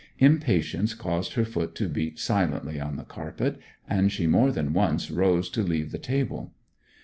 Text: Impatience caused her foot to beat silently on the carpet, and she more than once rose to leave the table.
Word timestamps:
Impatience 0.17 0.95
caused 0.95 1.33
her 1.33 1.45
foot 1.45 1.75
to 1.75 1.87
beat 1.87 2.17
silently 2.17 2.79
on 2.79 2.95
the 2.95 3.03
carpet, 3.03 3.59
and 3.87 4.11
she 4.11 4.25
more 4.25 4.51
than 4.51 4.73
once 4.73 5.11
rose 5.11 5.47
to 5.47 5.61
leave 5.61 5.91
the 5.91 5.99
table. 5.99 6.51